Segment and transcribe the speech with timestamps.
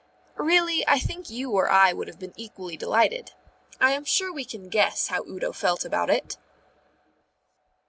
[0.39, 3.33] Really, I think you or I would have been equally delighted.
[3.79, 6.37] I am sure we can guess how Udo felt about it.